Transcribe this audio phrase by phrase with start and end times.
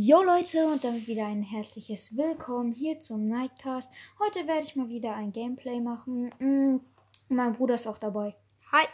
[0.00, 3.90] Jo Leute und damit wieder ein herzliches Willkommen hier zum Nightcast.
[4.20, 6.30] Heute werde ich mal wieder ein Gameplay machen.
[6.38, 6.80] Mm,
[7.28, 8.36] mein Bruder ist auch dabei.
[8.70, 8.86] Hi.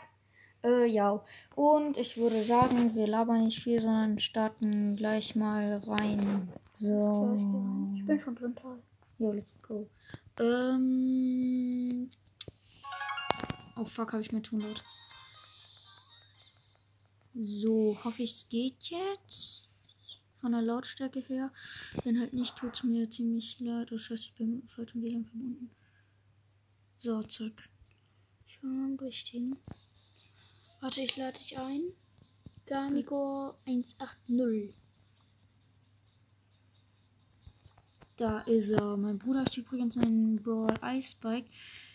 [0.63, 1.23] Äh, ja.
[1.57, 6.49] Und ich würde sagen, wir labern nicht viel, sondern starten gleich mal rein.
[6.77, 7.37] So.
[7.95, 8.57] Ich bin schon drin.
[9.19, 9.87] Jo, let's go.
[10.41, 12.11] Ähm.
[13.77, 14.83] Oh fuck, habe ich mir tun laut.
[17.35, 19.74] So, hoffe ich, es geht jetzt.
[20.45, 21.51] Von der Lautstärke her.
[22.05, 23.91] Wenn halt nicht, tut es mir ziemlich leid.
[23.93, 25.71] Oh scheiße, ich bin mit dem falschen WLAN verbunden.
[26.99, 27.71] So, zack.
[28.47, 29.57] Schon richtigen.
[30.83, 31.81] Warte, ich lade dich ein.
[32.67, 34.75] Gamigo 180.
[38.19, 38.99] Da ist er.
[38.99, 41.47] Mein Bruder hat übrigens einen Brawl Ice Bike.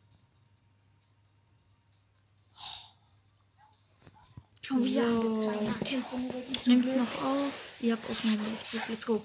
[4.62, 5.22] Schon wieder So.
[5.24, 6.16] wir zwei Nahkämpfe.
[6.66, 7.74] Nimm's noch auf.
[7.80, 8.38] Ihr habt Aufnahme.
[8.88, 9.24] Let's go.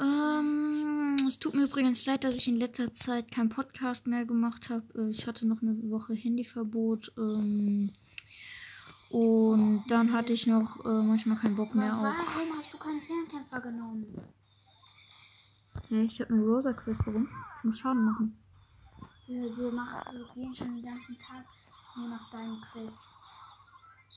[0.00, 4.70] Ähm, es tut mir übrigens leid, dass ich in letzter Zeit keinen Podcast mehr gemacht
[4.70, 5.10] habe.
[5.10, 7.12] Ich hatte noch eine Woche Handyverbot.
[7.18, 7.92] Ähm,
[9.10, 12.02] und dann hatte ich noch äh, manchmal keinen Bock mehr auf.
[12.02, 14.06] warum hast du keinen Fernkämpfer genommen?
[15.88, 17.00] Ja, ich habe eine Rosa Quest.
[17.06, 17.28] Warum?
[17.58, 18.42] Ich muss Schaden machen.
[19.26, 21.44] Wir, wir, machen, wir gehen schon den ganzen Tag
[21.96, 22.98] nur nach deinen Quests.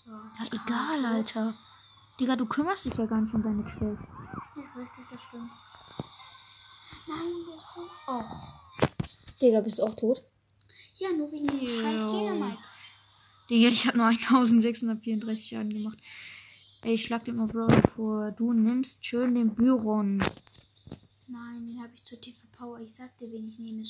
[0.06, 1.54] So, Ja, egal, Alter.
[2.20, 4.10] Digga, du kümmerst dich ja gar nicht um deine Quests.
[4.56, 5.52] Nicht richtig, das stimmt.
[7.08, 7.92] Nein, der Hund.
[8.08, 9.40] Och.
[9.42, 10.24] Digga, bist du auch tot?
[10.98, 11.68] Ja, nur wegen dem Ja.
[11.82, 12.58] scheiß Dynamite.
[13.50, 16.00] Digga, ich habe nur 1634 Schaden gemacht.
[16.84, 18.32] Ey, ich schlag dir mal Brawler vor.
[18.32, 20.24] Du nimmst schön den Byron.
[21.28, 22.80] Nein, den habe ich zu tiefe Power.
[22.80, 23.84] Ich sagte, wen ich nehme.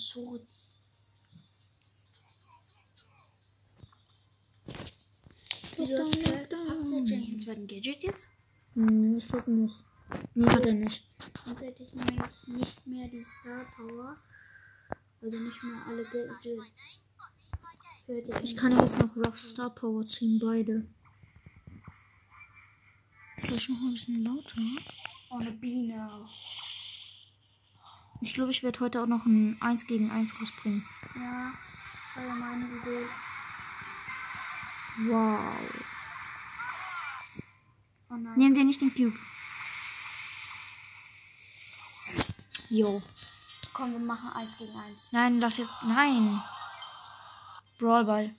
[5.78, 8.28] Hat der Jenny einen zweiten Gadget jetzt?
[8.74, 9.76] Hm, ich glaube nicht.
[10.34, 11.06] Nee, hat er nicht.
[11.46, 14.18] Sonst hätte ich nämlich nicht mehr die Star Power.
[15.22, 17.09] Also nicht mehr alle Gadgets.
[18.42, 20.84] Ich kann jetzt noch Rough Star Power ziehen, beide.
[23.38, 24.62] Vielleicht noch ein bisschen lauter.
[25.30, 26.26] Oh, eine Biene.
[28.22, 30.84] Ich glaube, ich werde heute auch noch ein 1 gegen 1 rausbringen.
[31.16, 31.52] Ja,
[32.16, 33.06] das war ja meine Idee.
[35.08, 35.40] Wow.
[38.10, 38.34] Oh nein.
[38.38, 39.18] Nehm dir nicht den Cube.
[42.70, 43.04] Jo.
[43.72, 45.12] Komm, wir machen 1 gegen 1.
[45.12, 45.70] Nein, lass jetzt.
[45.84, 46.42] Nein.
[47.80, 48.36] Brawlball.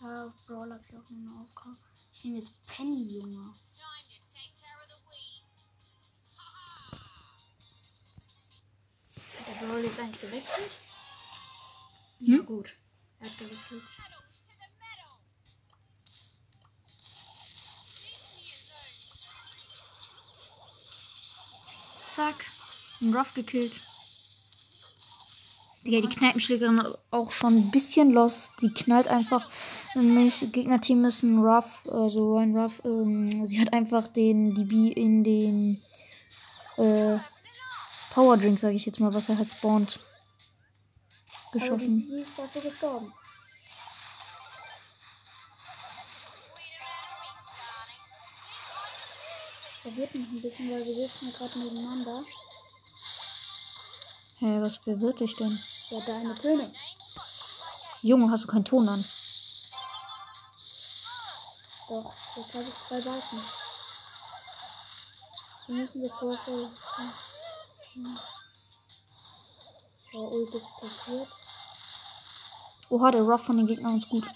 [0.00, 1.76] Ja, auf Brawl hab ich auch noch eine Aufgabe.
[2.14, 3.52] Ich nehme jetzt Penny, Junge.
[9.38, 10.76] Hat der Brawl jetzt eigentlich gewechselt?
[12.20, 12.46] Ja, Hm?
[12.46, 12.76] gut.
[13.20, 13.82] Er hat gewechselt.
[22.06, 22.46] Zack.
[23.00, 23.80] Ein Ruff gekillt.
[25.86, 28.52] Digga, die Kneipenschlägerin auch schon ein bisschen lost.
[28.60, 29.48] Die knallt einfach.
[29.94, 32.82] Nämlich Gegnerteam ist ein Ruff, also Ryan Ruff.
[32.84, 35.82] Ähm, sie hat einfach den DB in den
[36.76, 37.18] äh,
[38.12, 40.00] Power Drink, sage ich jetzt mal, was er halt spawnt.
[41.52, 42.06] Geschossen.
[42.08, 43.12] Die, ist dafür gestorben.
[49.70, 52.24] Das verwirrt mich ein bisschen, weil wir sitzen gerade nebeneinander.
[54.38, 55.58] Hä, was verwirrt dich denn?
[55.90, 56.72] Ja, deine Töne.
[58.02, 59.04] Junge, hast du keinen Ton an?
[61.88, 63.40] Doch, jetzt habe ich zwei Balken.
[65.66, 66.40] Wir müssen sofort.
[70.12, 71.28] So, Ult ist platziert.
[72.90, 74.26] Oha, der Ruff von den Gegnern ist gut.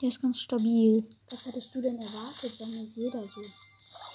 [0.00, 1.04] Der ist ganz stabil.
[1.30, 3.42] Was hättest du denn erwartet, wenn es jeder so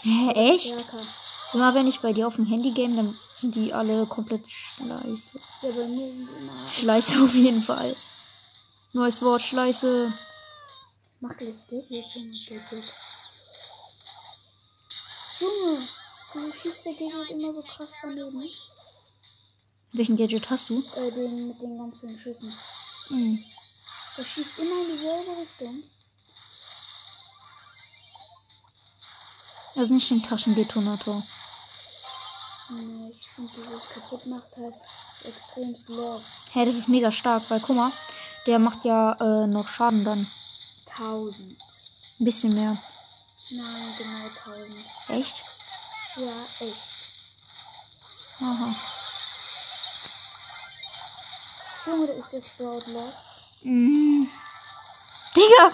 [0.02, 0.68] Hä, echt?
[0.68, 1.06] stärker?
[1.53, 5.39] Immer wenn ich bei dir auf dem Handy game, dann sind die alle komplett schleiße.
[5.62, 6.68] Ja, bei mir sind immer.
[6.69, 7.95] Schleiße auf jeden Fall.
[8.94, 10.12] Neues Wort, Schleiße.
[11.19, 12.51] Mach gleich dich, ich.
[15.39, 15.88] Junge,
[16.33, 18.50] du schießt der Gegner immer so krass daneben.
[19.91, 20.83] Welchen Gadget hast du?
[20.98, 22.53] Äh, den mit den ganz vielen Schüssen.
[23.07, 23.44] Hm.
[24.18, 25.83] Der schießt immer in dieselbe Richtung.
[29.75, 31.22] Also nicht den Taschendetonator.
[32.69, 34.75] Nee, ich finde dieses kaputt macht halt
[35.24, 36.24] extrem los.
[36.51, 37.92] Hä, das ist mega stark, weil guck mal,
[38.48, 40.27] der macht ja äh, noch Schaden dann.
[40.98, 41.57] 1000.
[42.19, 42.77] Ein bisschen mehr.
[43.51, 44.75] Nein, genau 1000.
[45.10, 45.44] Echt?
[46.16, 46.95] Ja, echt.
[48.39, 48.75] Aha.
[51.86, 53.25] Junge, ist der Sprout lost.
[53.62, 54.27] Mm.
[55.36, 55.72] Digga!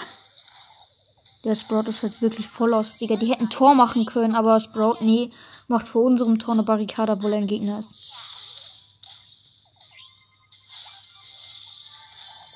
[1.43, 3.15] Der Sprout ist halt wirklich voll aus, Digga.
[3.15, 5.31] Die hätten Tor machen können, aber Sprout, nee,
[5.67, 7.97] macht vor unserem Tor eine Barrikade, obwohl er ein Gegner ist.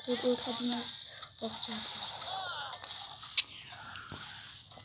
[0.06, 0.16] Ja.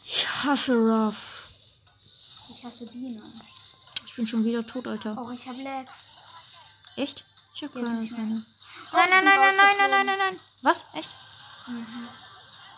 [0.04, 1.48] Ich hasse Ruff.
[2.50, 3.42] Ich hasse Bienen.
[4.06, 5.16] Ich bin schon wieder tot, Alter.
[5.16, 6.14] Och, ich hab Lex.
[6.96, 7.24] Echt?
[7.54, 7.86] Ich hab keine.
[7.88, 8.46] Nein,
[8.92, 10.40] nein, nein, nein, nein, nein, nein, nein, nein.
[10.64, 10.86] Was?
[10.94, 11.12] Echt?
[11.68, 12.10] Mhm.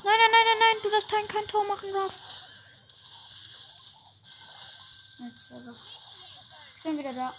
[0.04, 0.78] Nein, nein, nein, nein, nein.
[0.84, 2.14] Du darfst kein, kein Tor machen, Ruff.
[5.20, 5.76] Jetzt aber.
[6.78, 7.34] Ich bin wieder da.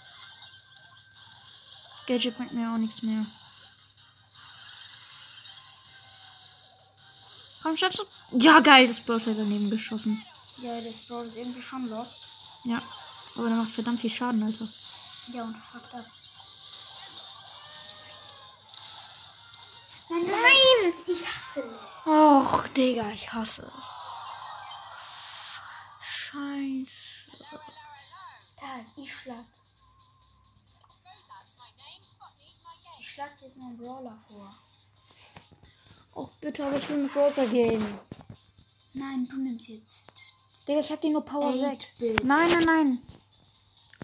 [2.07, 3.27] Gadget bringt mir auch nichts mehr.
[7.63, 8.05] Komm, schaffst du?
[8.39, 10.23] Ja, geil, das Bros hat daneben geschossen.
[10.59, 12.27] Ja, der Sprout ist irgendwie schon lost.
[12.65, 12.83] Ja.
[13.35, 14.69] Aber der macht verdammt viel Schaden, Alter.
[15.33, 16.07] Ja, und fucked up.
[20.11, 20.93] Nein, nein!
[21.07, 22.07] Ich hasse Lex.
[22.07, 23.87] Och, Digga, ich hasse es.
[26.03, 27.31] Scheiße.
[28.57, 29.45] Tal, ich schlag.
[33.01, 34.55] Ich schlag jetzt meinen Brawler vor.
[36.15, 37.85] Och, bitte, aber ich will mit Rosa gehen.
[38.93, 40.05] Nein, du nimmst jetzt.
[40.69, 41.85] Digga, ich hab die nur Power 6.
[41.85, 42.25] 8-Bit.
[42.25, 43.03] Nein, nein, nein.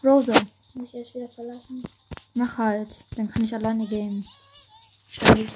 [0.04, 0.34] Rosa,
[0.74, 1.82] Muss ich erst wieder verlassen?
[2.34, 3.04] mach halt.
[3.16, 4.26] Dann kann ich alleine gehen.
[5.08, 5.50] Stabil.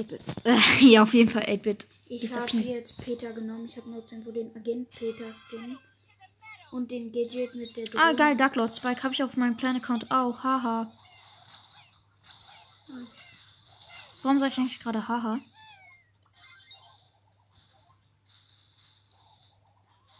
[0.00, 0.20] 8-Bit.
[0.44, 1.86] Äh, ja, auf jeden Fall 8-Bit.
[2.08, 3.66] Ich habe jetzt Peter genommen.
[3.66, 5.78] Ich habe nur irgendwo den Agent Peter Skin.
[6.72, 8.16] Und den Gadget mit der Ah, Drohne.
[8.16, 10.44] geil, Darklord Spike habe ich auf meinem kleinen Account auch.
[10.44, 10.90] Haha.
[14.22, 15.40] Warum sage ich eigentlich gerade haha?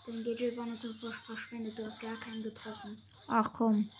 [0.07, 1.79] Dein Gadget war natürlich versch- verschwendet.
[1.79, 3.01] Du hast gar keinen getroffen.
[3.29, 3.91] Ach komm.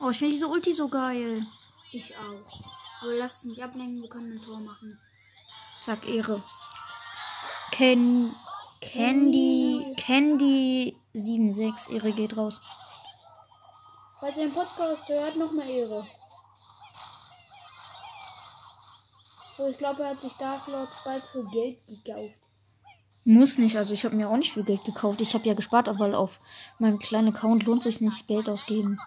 [0.00, 1.46] Oh, ich finde diese Ulti so geil.
[1.92, 2.60] Ich auch.
[3.00, 4.02] Aber lass es nicht ablenken.
[4.02, 4.98] Wir können ein Tor machen.
[5.80, 6.42] Zack, Ehre.
[7.70, 8.34] Ken
[8.80, 11.94] Candy Candy 76.
[11.94, 12.60] Ehre geht raus.
[14.20, 16.06] Falls ihr den Podcast hört, noch mal Ehre.
[19.56, 22.40] So, ich glaube, er hat sich Dark Lord Spike für Geld gekauft.
[23.24, 25.20] Muss nicht, also ich habe mir auch nicht viel Geld gekauft.
[25.20, 26.40] Ich habe ja gespart, aber auf
[26.78, 28.98] meinem kleinen Account lohnt sich nicht Geld ausgeben.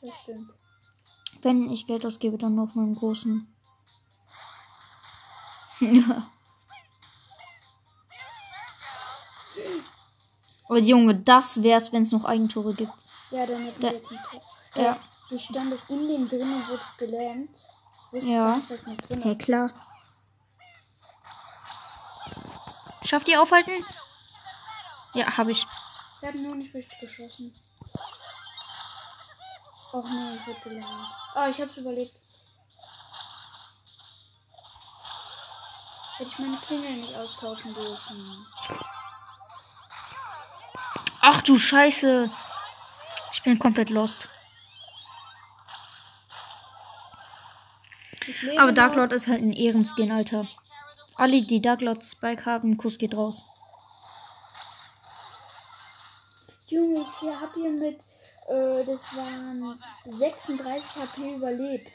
[0.00, 0.50] Das stimmt.
[1.42, 3.46] Wenn ich Geld ausgebe, dann nur auf meinem großen.
[5.80, 6.30] Ja.
[10.68, 12.94] Und Junge, das wär's, wenn es noch Eigentore gibt.
[13.30, 14.42] Ja, dann hätten wir jetzt ein Tor.
[14.74, 14.82] Ja.
[14.82, 15.00] Ja.
[15.28, 17.50] Du standest in den drin und wurdest gelähmt.
[18.12, 18.56] Ja.
[18.56, 19.70] nicht, Ja, klar.
[23.04, 23.72] Schafft ihr aufhalten?
[25.14, 25.66] Ja, habe ich.
[26.20, 27.54] Ich habe nur nicht richtig geschossen.
[29.92, 30.86] Och nee, ich wurde gelähmt.
[31.34, 32.20] Ah, ich hab's überlebt.
[36.16, 38.46] Hätte ich meine Klingel nicht austauschen dürfen.
[41.20, 42.30] Ach du Scheiße.
[43.32, 44.28] Ich bin komplett lost.
[48.58, 48.72] Aber.
[48.72, 50.48] Dark Lord ist halt ein Ehrenskin, Alter.
[51.16, 53.44] Alle, die Dark Lord Spike haben, Kuss geht raus.
[56.66, 58.00] Junge, ich hab hier mit,
[58.52, 61.92] äh, das waren 36 HP überlebt.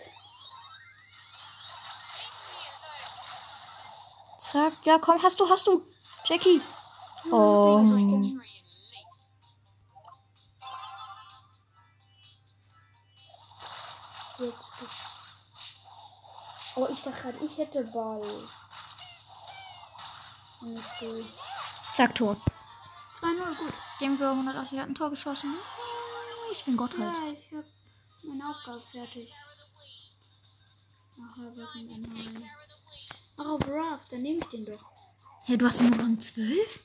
[4.39, 5.85] Zack, ja komm, hast du, hast du.
[6.25, 6.61] Jackie.
[7.25, 7.81] Ja, Oh.
[14.39, 14.71] Jetzt.
[16.75, 18.47] Oh, ich dachte gerade, ich hätte Ball.
[20.61, 21.25] Okay.
[21.93, 22.37] Zack, Tor.
[23.19, 23.73] 2-0, gut.
[23.99, 25.55] Dem wir 180 hat ein Tor geschossen.
[26.51, 27.13] Ich bin Gott halt.
[27.13, 27.65] Ja, ich hab
[28.23, 29.33] meine Aufgabe fertig.
[31.19, 32.49] Ach, was ein Anhang.
[33.37, 34.83] Ach, auf Raft, dann nehme ich den doch.
[35.45, 36.83] Hey, du hast nur Rang 12?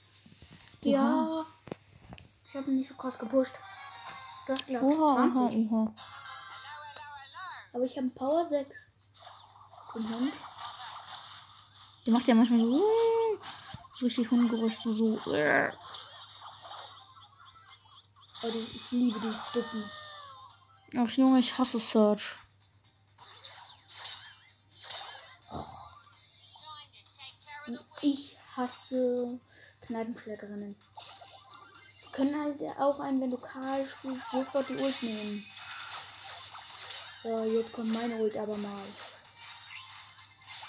[0.84, 1.46] Ja.
[2.48, 3.52] Ich habe ihn nicht so krass gepusht.
[4.46, 5.42] Du hast, glaube ich, Oha, 20.
[5.70, 5.94] oha, oha.
[7.72, 8.78] Aber ich habe einen Power 6.
[9.94, 10.32] Den Hund.
[12.06, 12.82] Der macht ja manchmal so,
[13.94, 14.92] so richtig Hungerig, so.
[14.92, 15.20] so
[18.42, 19.84] Alter, ich liebe dieses Ducken.
[20.96, 22.36] Ach Junge, ich hasse Search.
[28.00, 29.38] Ich hasse
[29.82, 30.74] Kneipenschlägerinnen.
[32.10, 35.46] Können halt auch einen, wenn du Karl spielst, sofort die Ult nehmen.
[37.22, 38.84] So, jetzt kommt meine Ult aber mal.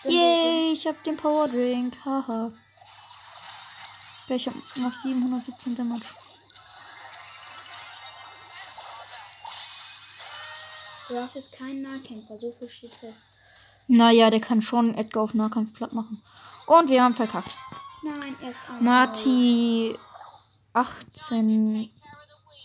[0.03, 1.97] Yay, ich hab den Power Drink.
[2.05, 2.51] Haha.
[4.27, 6.05] Ich hab noch 717 Damage.
[11.09, 13.19] Ruff ist kein Nahkämpfer, so viel steht fest.
[13.87, 16.21] Naja, der kann schon Edgar auf Nahkampf platt machen.
[16.67, 17.55] Und wir haben verkackt.
[18.03, 18.81] Nein, erst eins.
[18.81, 19.97] Marty
[20.73, 21.89] 18.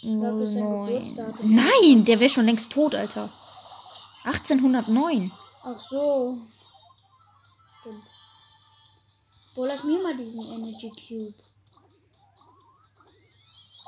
[0.00, 0.87] glaub, das ist sein 09.
[0.87, 1.54] Geburtsdatum.
[1.54, 3.33] Nein, der wäre schon längst tot, Alter.
[4.25, 5.33] 1809.
[5.64, 6.38] Ach so.
[7.80, 8.04] Stimmt.
[9.54, 11.35] Boah, lass mir mal diesen Energy Cube.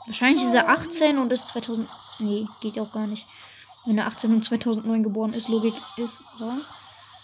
[0.06, 1.88] Wahrscheinlich ist er 18 und ist 2000.
[2.18, 3.26] Nee, geht auch gar nicht.
[3.86, 6.60] Wenn er 18 und 2009 geboren ist, Logik ist, ja.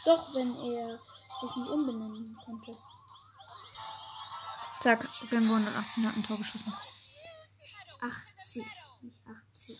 [0.05, 0.99] Doch, wenn er
[1.41, 2.77] sich nicht umbenennen konnte.
[4.81, 6.73] Zack, Rambo 118 hat ein Tor geschossen.
[8.41, 8.65] 80,
[9.03, 9.79] nicht 80.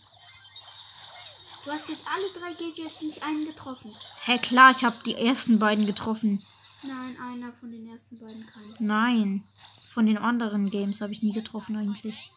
[1.65, 3.93] Du hast jetzt alle drei Gadgets nicht einen getroffen.
[4.23, 6.43] Hä, klar, ich habe die ersten beiden getroffen.
[6.83, 8.75] Nein, einer von den ersten beiden kann.
[8.79, 9.43] Nein.
[9.89, 12.31] Von den anderen Games habe ich nie getroffen eigentlich.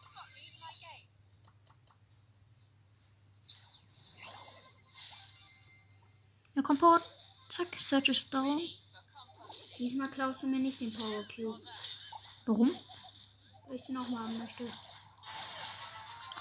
[6.63, 7.01] Komm, Power.
[7.49, 8.61] Zack, Search is down.
[9.77, 11.59] Diesmal klaust du mir nicht den Power Cube,
[12.45, 12.71] Warum?
[13.67, 14.71] weil ich den auch mal haben möchte.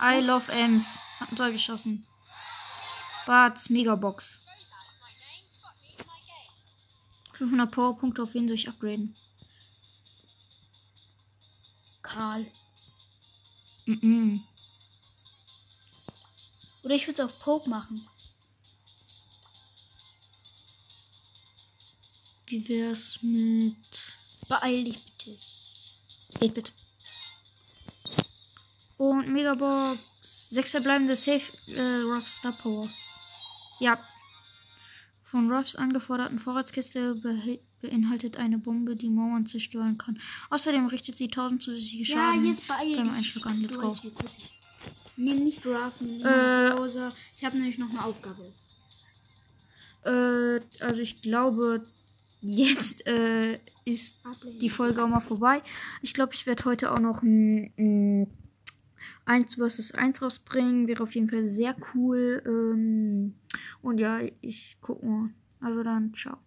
[0.01, 1.01] I love Ems.
[1.19, 2.07] Hat ein Tor geschossen.
[3.27, 4.43] Barts Megabox.
[7.33, 9.17] 500 Powerpunkte, auf wen soll ich upgraden?
[12.03, 12.47] Karl.
[13.87, 14.45] Mhm.
[16.83, 18.07] Oder ich würde es auf Poke machen.
[22.51, 23.77] Wie wär's mit.
[24.49, 25.39] Beeil dich bitte.
[26.45, 26.73] 8-Bit.
[28.99, 29.99] Und Megabox.
[30.51, 32.89] Sechs verbleibende Safe äh, Ruff Star Power.
[33.79, 34.01] Ja.
[35.23, 37.15] Von Ruffs angeforderten Vorratskiste
[37.81, 40.19] beinhaltet eine Bombe, die Mauern zerstören kann.
[40.51, 42.47] Außerdem richtet sie 1000 zusätzliche Ja, Schaden.
[42.47, 43.11] jetzt beeil beim.
[43.11, 43.63] Einschlag an.
[43.63, 43.97] Let's go.
[45.17, 46.73] Nimm nicht Ruff, nimm Äh.
[47.37, 48.53] Ich habe nämlich noch eine Aufgabe.
[50.05, 51.87] Äh, also ich glaube,
[52.41, 54.17] jetzt äh, ist
[54.61, 55.63] die Folge auch mal vorbei.
[56.03, 58.27] Ich glaube, ich werde heute auch noch ein, ein
[59.27, 60.89] 1 vs 1 rausbringen.
[60.89, 62.43] Wäre auf jeden Fall sehr cool.
[62.47, 63.35] Ähm,
[63.83, 65.31] und ja, ich guck mal.
[65.61, 66.39] Also dann, ciao.